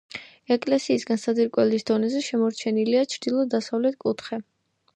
ეკლესიისგან 0.53 1.19
საძირკველის 1.23 1.85
დონეზე 1.91 2.23
შემორჩენილია 2.29 3.05
ჩრდილო-დასავლეთ 3.15 4.03
კუთხე. 4.07 4.45